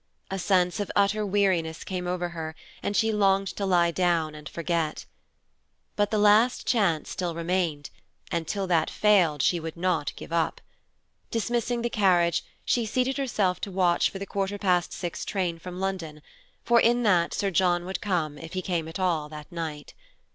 A 0.31 0.39
sense 0.39 0.79
of 0.79 0.91
utter 0.95 1.23
weariness 1.23 1.83
came 1.83 2.07
over 2.07 2.29
her, 2.29 2.55
and 2.81 2.97
she 2.97 3.11
longed 3.13 3.49
to 3.49 3.67
lie 3.67 3.91
down 3.91 4.33
and 4.33 4.49
forget. 4.49 5.05
But 5.95 6.09
the 6.09 6.17
last 6.17 6.65
chance 6.65 7.11
still 7.11 7.35
remained, 7.35 7.91
and 8.31 8.47
till 8.47 8.65
that 8.65 8.89
failed, 8.89 9.43
she 9.43 9.59
would 9.59 9.77
not 9.77 10.13
give 10.15 10.33
up. 10.33 10.59
Dismissing 11.29 11.83
the 11.83 11.89
carriage, 11.91 12.43
she 12.65 12.83
seated 12.83 13.17
herself 13.17 13.61
to 13.61 13.69
watch 13.71 14.09
for 14.09 14.17
the 14.17 14.25
quarter 14.25 14.57
past 14.57 14.91
six 14.91 15.23
train 15.23 15.59
from 15.59 15.79
London, 15.79 16.23
for 16.63 16.79
in 16.81 17.03
that 17.03 17.31
Sir 17.35 17.51
John 17.51 17.85
would 17.85 18.01
come 18.01 18.39
if 18.39 18.53
he 18.53 18.63
came 18.63 18.87
at 18.87 18.97
all 18.97 19.29
that 19.29 19.51
night. 19.51 19.93